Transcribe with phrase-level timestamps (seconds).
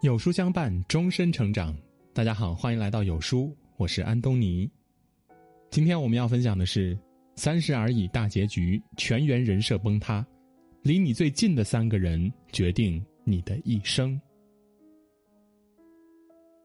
[0.00, 1.76] 有书相伴，终身成长。
[2.14, 4.70] 大家好，欢迎来到有书，我是安东尼。
[5.70, 6.94] 今天我们要分享的是
[7.34, 10.24] 《三十而已》大结局，全员人设崩塌，
[10.82, 14.18] 离你最近的三个人决定你的一生。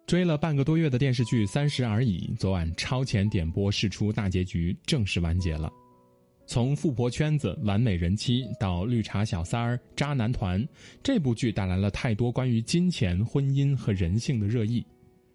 [0.05, 5.73] 追了半个多月的电视剧《三十而已》，昨晚超前点播试出大结局，正式完结了。
[6.45, 10.63] 从富婆圈子、完美人妻到绿茶小三儿、渣男团，
[11.01, 14.85] 这部剧带来了太多关于金钱、婚姻和人性的热议，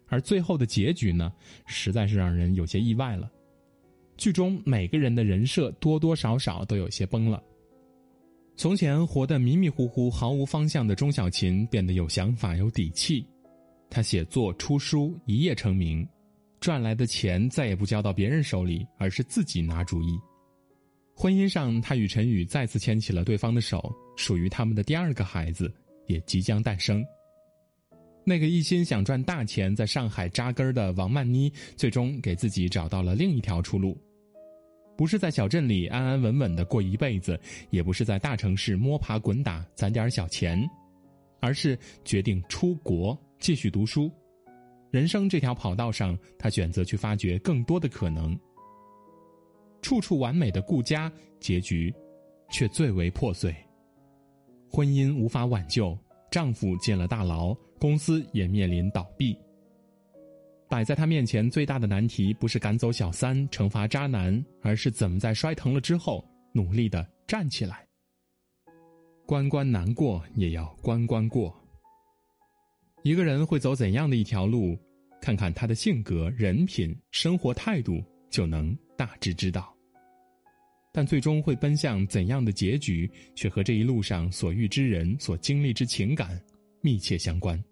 [0.07, 1.31] 而最后的结局呢，
[1.65, 3.29] 实在是让人有些意外了。
[4.17, 7.41] 剧中每个人的人设多多少少都有些崩了。
[8.55, 13.25] 从前活得迷迷糊糊、毫无方向的钟小琴变得有想法、有底气，
[13.89, 16.07] 她写作、出书一夜成名，
[16.59, 20.19] 赚来的钱再也不交到别人手里，而是自己拿主意。
[21.21, 25.69] 婚姻上，他与陈宇再次牵起了对方的手，属于他们的第二个孩子
[26.07, 27.03] 也即将诞生。
[28.23, 34.01] 那个一心想赚大钱在上海扎根的王曼妮，最终给自己找到了另一条出路，
[34.95, 37.37] 不是在小镇里安安稳稳的过一辈子，
[37.69, 40.65] 也不是在大城市摸爬滚打攒点小钱，
[41.41, 44.09] 而是决定出国继续读书。
[44.89, 48.39] 人生这条跑道上，他选择去发掘更多的可能。
[49.81, 51.93] 处处完美的顾家，结局
[52.49, 53.55] 却最为破碎。
[54.69, 55.97] 婚姻无法挽救，
[56.29, 59.37] 丈夫进了大牢，公司也面临倒闭。
[60.67, 66.23] 摆在他面前最大的难题，不是赶走小三、惩罚渣男，而是怎么在摔疼了之后
[66.53, 67.83] 努力的站起来。
[69.25, 71.55] 关关难过，也要关关过。
[73.03, 74.77] 一个人会走怎样的一条路，
[75.19, 79.73] 看看他的性格、人品、生活态度，就能大致知道。
[80.91, 86.37] 但最终会奔向怎样的结局，却和这一路上所遇之人、所经历之情感
[86.81, 87.63] 密切相关。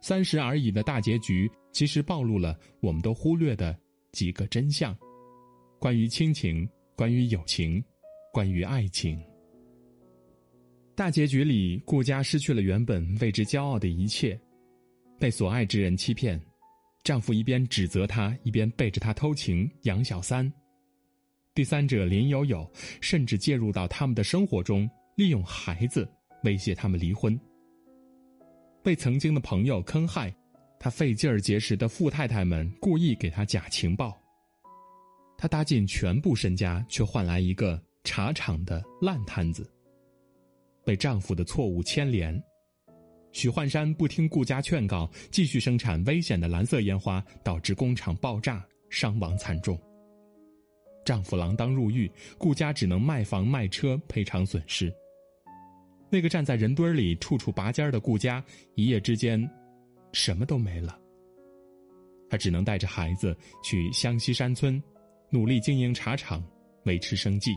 [0.00, 3.78] 三十而已的大结局，其实暴露了我们都忽略的
[4.10, 4.96] 几个真相：
[5.78, 7.80] 关于亲情，关于友情，
[8.32, 9.22] 关于爱情。
[10.96, 14.36] 大结局里，顾家失去了原本为之骄傲的一切，
[15.20, 16.40] 被所爱之人欺骗，
[17.04, 20.50] 丈夫一边指责她，一边背着她偷情养小三。
[21.54, 22.68] 第三者林有有
[23.00, 26.08] 甚至介入到他们的生活中，利用孩子
[26.44, 27.38] 威胁他们离婚。
[28.82, 30.34] 被曾经的朋友坑害，
[30.80, 34.18] 他费劲儿结识的富太太们故意给他假情报。
[35.36, 39.70] 他搭进全部身家，却换来一个茶厂的烂摊子。
[40.84, 42.42] 被丈夫的错误牵连，
[43.34, 49.76] 许幻山不听顾家劝告，继续生产危险的蓝色烟花，导致工厂爆炸，伤亡惨重。
[51.04, 54.90] 丈夫锒铛入狱，顾家只能卖房卖车赔偿损失。
[56.08, 58.42] 那个站在人堆里处处拔尖的顾家，
[58.76, 59.50] 一夜之间，
[60.12, 60.96] 什么都没了。
[62.30, 64.80] 他只能带着孩子去湘西山村，
[65.28, 66.40] 努力经营茶厂，
[66.84, 67.50] 维持生计。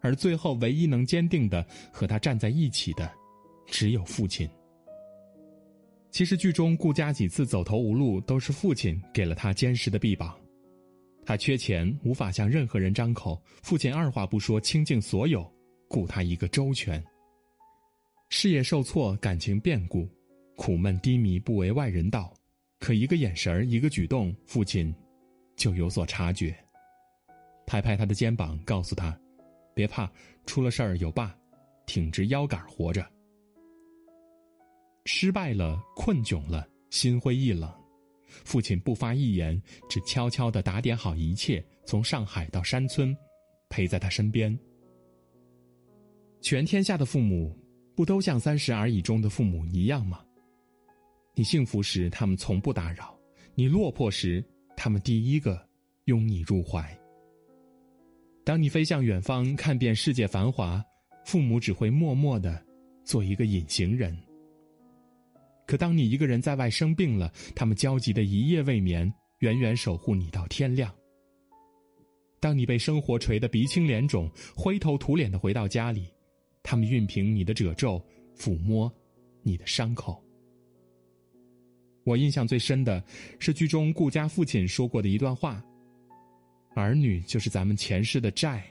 [0.00, 3.12] 而最后，唯一能坚定的和他站在一起的，
[3.66, 4.48] 只有父亲。
[6.10, 10.38] 其实剧中顾家几次走投无路，都是父亲给了他坚实的臂膀。
[11.26, 13.42] 他缺钱，无法向任何人张口。
[13.62, 15.44] 父亲二话不说，倾尽所有，
[15.88, 17.04] 顾他一个周全。
[18.28, 20.08] 事业受挫，感情变故，
[20.56, 22.32] 苦闷低迷，不为外人道。
[22.78, 24.94] 可一个眼神一个举动，父亲
[25.56, 26.56] 就有所察觉，
[27.66, 29.18] 拍拍他的肩膀，告诉他
[29.74, 30.10] ：“别怕，
[30.46, 31.36] 出了事儿有爸，
[31.86, 33.04] 挺直腰杆活着。”
[35.06, 37.72] 失败了，困窘了，心灰意冷。
[38.44, 43.16] 父亲不发一言，只悄悄地打点好一切，从上海到山村，
[43.70, 44.58] 陪在他身边。
[46.42, 47.56] 全天下的父母，
[47.94, 50.22] 不都像《三十而已》中的父母一样吗？
[51.34, 53.16] 你幸福时，他们从不打扰；
[53.54, 54.44] 你落魄时，
[54.76, 55.64] 他们第一个
[56.06, 56.84] 拥你入怀。
[58.44, 60.84] 当你飞向远方，看遍世界繁华，
[61.24, 62.60] 父母只会默默的
[63.04, 64.16] 做一个隐形人。
[65.66, 70.94] 可当你一个人在外生病了，他们焦急的一夜未眠，远远守护你到天亮。
[72.38, 76.08] 当你被生活锤得鼻青脸肿，灰头土脸的回到家里，
[76.62, 78.00] 他们熨平你的褶皱，
[78.36, 78.92] 抚摸
[79.42, 80.22] 你的伤口。
[82.04, 83.02] 我印象最深的
[83.40, 85.60] 是剧中顾家父亲说过的一段话
[86.76, 88.64] ：“儿女就是咱们前世的债，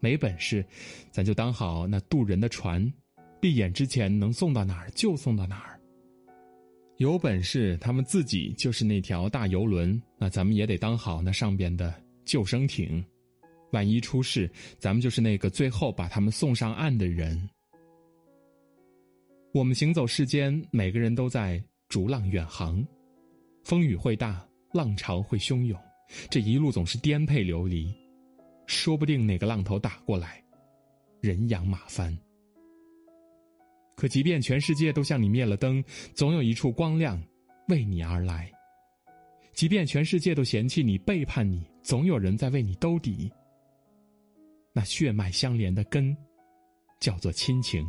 [0.00, 0.64] 没本事，
[1.12, 2.92] 咱就当好那渡人的船，
[3.40, 5.70] 闭眼之前能送到哪儿就送到哪儿。”
[6.98, 11.92] 有本事，他们自己就是那条大游轮，那咱们也得当好那上边的
[12.24, 13.04] 救生艇。
[13.72, 14.48] 万一出事，
[14.78, 17.50] 咱们就是那个最后把他们送上岸的人。
[19.52, 22.86] 我们行走世间，每个人都在逐浪远航，
[23.64, 25.76] 风雨会大，浪潮会汹涌，
[26.30, 27.92] 这一路总是颠沛流离，
[28.66, 30.40] 说不定哪个浪头打过来，
[31.20, 32.16] 人仰马翻。
[33.96, 35.82] 可即便全世界都向你灭了灯，
[36.14, 37.22] 总有一处光亮
[37.68, 38.50] 为你而来；
[39.52, 43.30] 即便全世界都嫌弃你、背叛你，总有人在为你兜底。
[44.72, 46.16] 那血脉相连的根，
[46.98, 47.86] 叫做亲情。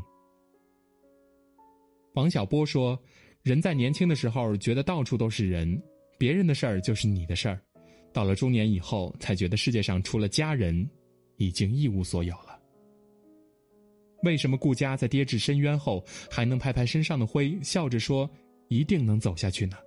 [2.13, 2.97] 王小波说
[3.41, 5.81] ：“人在年轻的时候觉得到处都是人，
[6.17, 7.57] 别人的事儿就是你的事儿；
[8.13, 10.87] 到了中年以后，才觉得世界上除了家人，
[11.37, 12.54] 已经一无所有了。
[14.25, 18.29] 为什么顾家在跌至深渊后还能拍拍身上的灰，笑着说
[18.67, 19.77] 一定能走下去呢？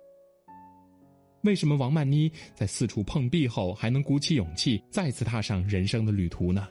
[1.43, 6.67] 为什么王曼妮在四处碰壁后还能鼓起勇气再次踏上人生的旅途呢？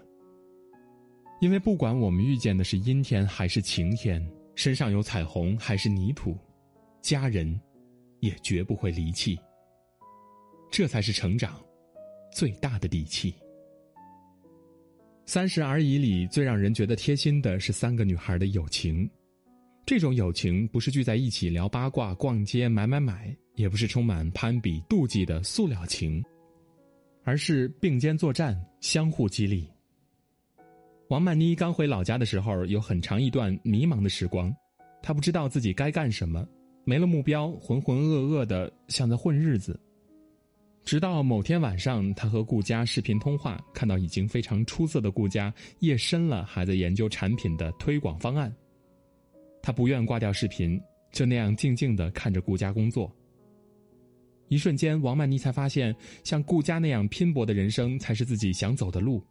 [1.40, 4.20] 因为不管我们遇见的是阴天还是晴天。”
[4.58, 6.36] 身上有彩虹还是泥土，
[7.00, 7.60] 家人
[8.18, 9.38] 也绝不会离弃。
[10.68, 11.64] 这才是成长
[12.32, 13.30] 最大的底气。
[15.28, 19.06] 《三十而已》里最让人觉得贴心的是三个女孩的友情，
[19.84, 26.24] 这种友情不是聚在一起聊八卦、逛街、买买买，也不是充满攀比、妒忌的塑料情，
[27.24, 29.70] 而是并肩作战，相互激励。
[31.10, 34.50] 王曼妮刚回老家的时候，有很长一段迷茫的时光，
[35.02, 36.48] 她不知道自己该干什么，
[36.84, 39.78] 没了目标，浑浑噩噩的像在混日子。
[40.88, 48.50] 直到某天晚上，他和顾佳视频通话，看到已经非常出色的顾佳夜深了还在研究产品的推广方案，
[49.60, 50.80] 他不愿挂掉视频，
[51.12, 53.14] 就那样静静的看着顾佳工作。
[54.48, 55.94] 一瞬间，王曼妮才发现，
[56.24, 59.22] 像顾佳那样拼搏的人生，才是自己想走的路。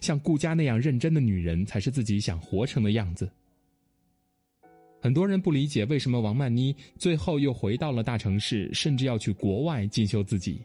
[0.00, 3.28] 像顾佳那样认真的女人，才是自己想活成的样子。
[5.00, 10.62] 很多人不理解为什么王曼妮最后又回到了大城市，甚至要去国外进修自己。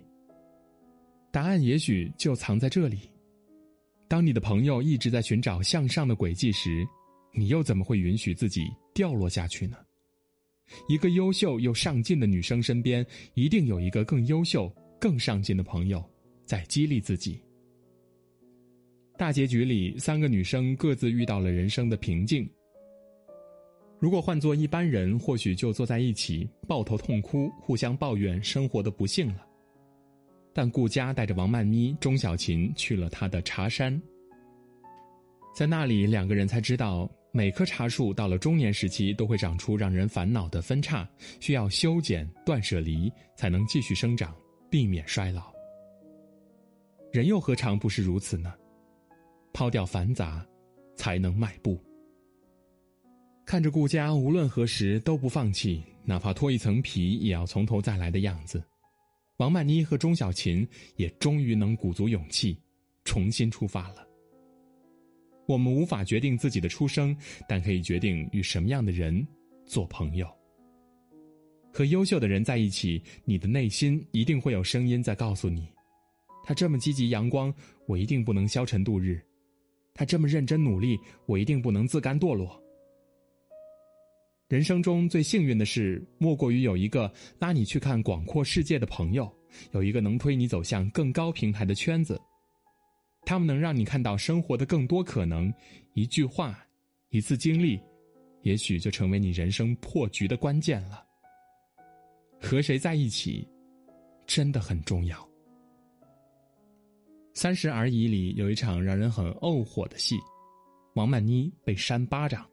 [1.36, 2.98] 答案也许就藏在这里：
[4.08, 6.88] 当你的朋友一直在寻找向上的轨迹时，
[7.34, 8.62] 你又怎么会允许自己
[8.94, 9.76] 掉落下去呢？
[10.88, 16.02] 一个优秀又上进的女生身边，一定有一个更优秀、更上进的朋友，
[16.46, 17.38] 在激励自己。
[19.18, 22.50] 大结局里，三个女生各自遇到了人生的瓶颈。
[24.00, 29.45] 如果换做一般人，或许就坐在一起抱头痛哭，互相抱怨生活的不幸了。
[30.58, 34.02] 但顾家带着王曼妮、钟小琴去了他的茶山，
[35.54, 41.06] 在那里，两个人才知道，每棵茶树到了中年时期都会长出让人烦恼的分叉，
[41.42, 44.34] 需要修剪、断舍离，才能继续生长，
[44.70, 45.54] 避免衰老。
[47.12, 48.54] 人又何尝不是如此呢？
[49.52, 50.46] 抛掉繁杂，
[50.96, 51.78] 才能迈步。
[53.46, 58.64] 看着顾家无论何时都不放弃，哪怕脱一层皮也要从头再来的样子，
[59.38, 60.66] 王曼妮和钟小琴
[60.96, 62.58] 也终于能鼓足勇气，
[63.04, 64.08] 重新出发了。
[65.46, 67.16] 我们无法决定自己的出生，
[67.48, 69.28] 但可以决定与什么样的人
[69.66, 70.28] 做朋友。
[71.74, 75.68] 和优秀的人在一起，你的内心一定会有声音在告诉你：
[76.46, 77.54] 他这么积极阳光，
[77.86, 79.22] 我一定不能消沉度日。
[79.94, 82.58] 他这么认真努力，我一定不能自甘堕落。
[84.56, 89.30] 人生中最幸运的事，莫过于有一个拉你去看广阔世界的朋友，
[89.72, 92.18] 有一个能推你走向更高平台的圈子。
[93.26, 95.54] 他们能让你看到生活的更多可能。
[95.94, 96.58] 一句话，
[97.10, 97.78] 一次经历，
[98.44, 101.06] 也许就成为你人生破局的关键了。
[102.40, 103.46] 和谁在一起，
[104.26, 105.18] 真的很重要。
[107.34, 110.16] 《三十而已》里有一场让人很怄火的戏，
[110.94, 112.50] 王曼妮被扇巴掌，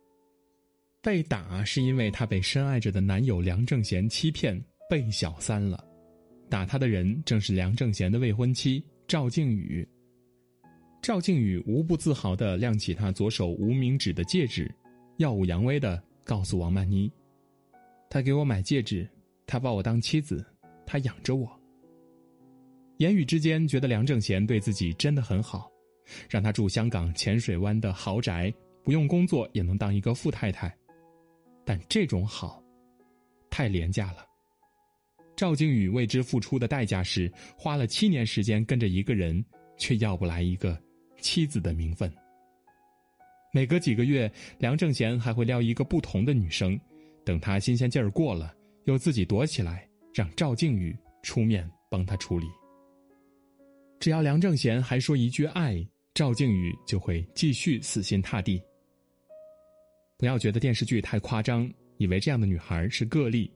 [1.03, 5.85] 被打是因为她被深爱着的男友梁正贤欺骗被小三了，
[6.49, 9.87] 打她的人正是梁正贤的未婚妻赵静宇。
[11.03, 14.73] 赵静宇无不自豪的亮起他左手无名指的戒指，
[15.17, 17.11] 耀武扬威的告诉王曼妮
[18.09, 19.09] ：“他给我买戒指，
[19.45, 20.47] 他把我当妻子，
[20.87, 21.51] 他养着我。”
[22.99, 25.69] 言语之间觉得梁正贤对自己真的很好，
[26.31, 28.55] 让他住香港浅水湾的豪宅，
[28.85, 30.73] 不用工作也能当一个富太太。
[31.65, 32.63] 但这种好，
[33.51, 34.27] 太廉价了。
[35.35, 39.45] 赵靖宇为之付出的代价是花了七年时间跟着一个人，
[39.77, 40.81] 却要不来一个
[41.21, 42.13] 妻子的名分。
[43.53, 46.79] 每隔几个月，梁正贤还会撩一个不同的女生，
[47.25, 48.55] 等他新鲜劲儿过了，
[48.85, 52.47] 又自己躲起来，让赵靖宇出面帮他处理。
[54.01, 58.63] 只要梁正贤还说一句爱，赵靖宇就会继续死心塌地。
[60.23, 63.53] 不要觉得电视剧太夸张，以为这样的女孩是个例。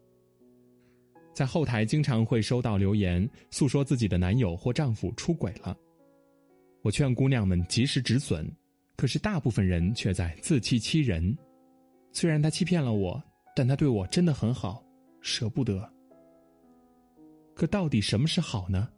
[1.33, 5.79] 在后台经常会收到留言，诉说自己的男友或丈夫出轨了。
[6.83, 8.45] 我劝姑娘们及时止损，
[8.97, 11.39] 可是大部分人却在自欺欺人。
[12.11, 13.23] 虽然他欺骗了我，
[13.55, 14.85] 但他对我真的很好，
[15.21, 15.89] 舍不得。
[17.55, 18.89] 可到底什么是好呢？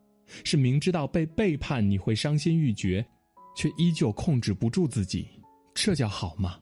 [0.42, 3.06] 是明知道被背叛你会伤心欲绝，
[3.54, 5.28] 却依旧控制不住自己，
[5.74, 6.58] 这叫好吗？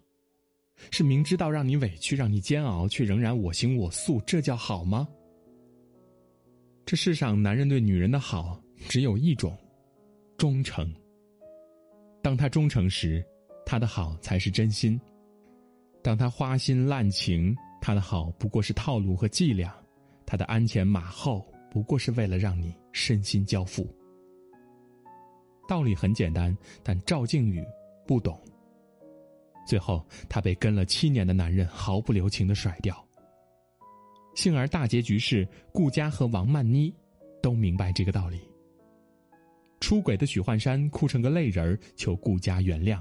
[0.90, 5.08] 是明知道让你委屈、让你煎熬，却仍然我行我素，这叫好吗？
[6.84, 9.56] 这世上男人对女人的好只有一种，
[10.36, 10.94] 忠诚。
[12.22, 13.24] 当他忠诚时，
[13.64, 14.98] 他的好才是真心；
[16.02, 19.74] 当他花心滥情，他的好不过是套路和伎俩，
[20.24, 23.88] 他的鞍前马后不过是为了让你身心交付。
[25.68, 27.64] 道理很简单，但赵靖宇
[28.06, 28.40] 不懂。
[29.66, 32.96] 最后，她被跟了七年的男人毫不留情的甩掉。
[34.34, 36.94] 幸而大结局是顾佳和王曼妮
[37.42, 38.40] 都明白这个道理。
[39.80, 43.00] 出轨的许幻山哭成个泪人儿求顾佳原谅，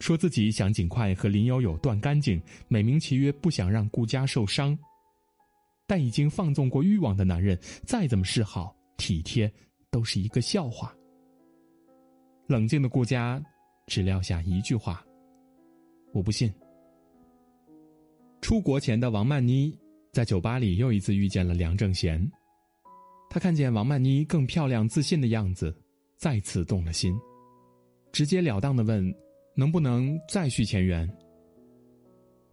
[0.00, 4.78] 说自己想尽快和林有有断干净，美名其曰不想让顾佳受伤。
[5.86, 9.50] 但已经放纵过欲望的男人，再怎么示好体贴，
[9.90, 10.94] 都是一个笑话。
[12.46, 13.42] 冷静的顾佳
[13.86, 15.02] 只撂下一句话。
[16.12, 16.52] 我不信。
[18.40, 19.76] 出国前的王曼妮
[20.12, 22.30] 在酒吧里又一次遇见了梁正贤，
[23.28, 25.76] 他看见王曼妮更漂亮、自信的样子，
[26.16, 27.14] 再次动了心，
[28.12, 29.14] 直截了当的问
[29.54, 31.08] ：“能不能再续前缘？”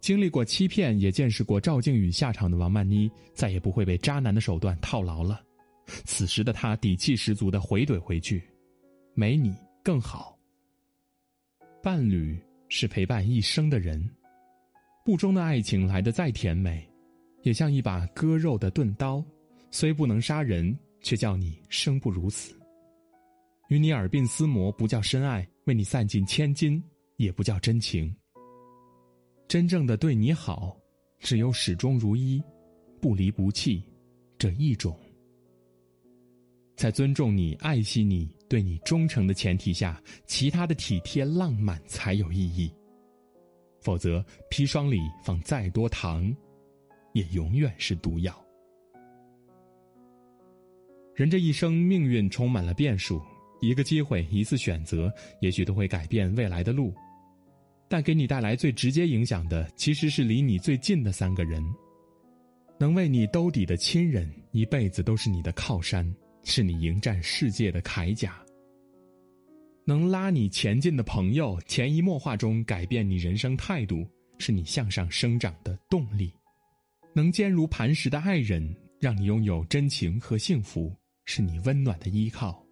[0.00, 5.42] 经历过欺骗，也见识过赵靖宇下场的王曼妮，再也不会被渣男的手段套牢了。
[6.04, 8.42] 此时的她底气十足的回怼回去
[9.14, 10.38] ：“没你更好。”
[11.82, 12.38] 伴侣。
[12.78, 14.06] 是陪伴一生的人，
[15.02, 16.86] 不忠的爱情来得再甜美，
[17.40, 19.24] 也像一把割肉的钝刀，
[19.70, 22.54] 虽不能杀人，却叫你生不如死。
[23.70, 26.82] 与你耳鬓厮磨不叫深爱，为你散尽千金
[27.16, 28.14] 也不叫真情。
[29.48, 30.76] 真正的对你好，
[31.18, 32.42] 只有始终如一，
[33.00, 33.82] 不离不弃，
[34.36, 34.94] 这一种。
[36.76, 42.72] 在尊重你、爱惜你、对你忠诚的前提下，其他的体贴浪漫才有意义。
[43.80, 46.34] 否则，砒霜里放再多糖，
[47.12, 48.36] 也永远是毒药。
[51.14, 53.22] 人这一生，命运充满了变数，
[53.60, 56.92] 一个机会、一次选择，也许都会改变未来的路。
[57.88, 61.64] 但给你带来最直接影响的，其实是离你最近的三个人。
[62.78, 66.14] 能为你兜底的亲人，一辈子都是你的靠山。
[66.48, 68.40] 是你迎战世界的铠甲。
[69.84, 74.06] 能拉你前进的朋友，潜移默化中改变你人生态度，
[74.38, 76.30] 是你向上生长的动力；
[77.12, 82.64] 能坚如磐石的爱人，让你拥有真情和幸福，是你温暖的依靠。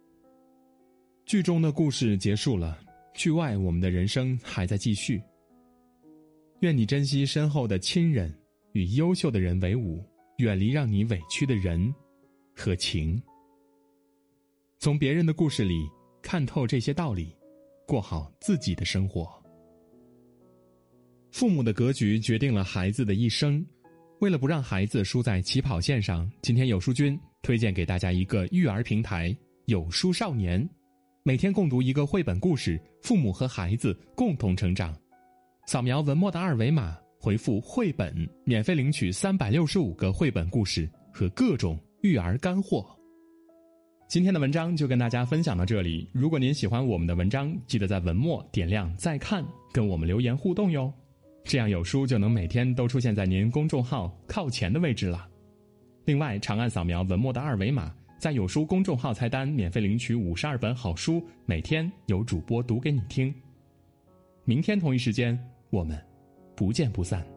[1.25, 2.79] 剧中的故事结束了，
[3.13, 5.21] 剧外我们的人生还在继续。
[6.61, 8.33] 愿你珍惜身后的亲人，
[8.71, 10.01] 与优秀的人为伍，
[10.37, 11.93] 远离让你委屈的人
[12.55, 13.21] 和情。
[14.77, 15.89] 从别人的故事里
[16.21, 17.35] 看透这些道理，
[17.87, 19.27] 过好自己的生活。
[21.31, 23.65] 父母的格局决定了孩子的一生。
[24.19, 30.67] 为了不让孩子输在起跑线上，今天有书君推荐给大家一个育儿平台——有书少年，
[31.23, 34.95] 每天共读一个绘本故事，父母和孩子共同成长。
[35.67, 38.15] 扫描文末的二维码，回复“绘本”，
[38.45, 42.94] 免费领取三百六十五个绘本故事和各种育儿干货。
[44.07, 46.07] 今天的文章就跟大家分享到这里。
[46.13, 49.43] 如果您喜欢我们的文章，记得在文末点亮再看，
[49.73, 50.93] 跟我们留言互动哟。
[51.43, 55.27] 这样有书就能每天都出现在您公众号靠前的位置了。
[56.05, 63.33] 另外，长按扫描文末的二维码，在有书公众号菜单免费领取五十二本好书，每天有主播读给你听。
[64.43, 65.37] 明天同一时间，
[65.71, 65.99] 我们
[66.55, 67.34] 不见不散。